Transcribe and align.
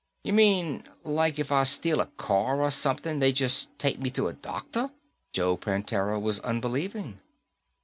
"You 0.23 0.33
mean, 0.33 0.83
like, 1.03 1.37
if 1.37 1.51
I 1.51 1.63
steal 1.63 2.01
a 2.01 2.07
car 2.07 2.59
or 2.59 2.71
something, 2.71 3.19
they 3.19 3.31
just 3.31 3.69
take 3.77 3.99
me 3.99 4.09
to 4.09 4.29
a 4.29 4.33
doctor?" 4.33 4.89
Joe 5.31 5.57
Prantera 5.57 6.19
was 6.19 6.39
unbelieving. 6.39 7.19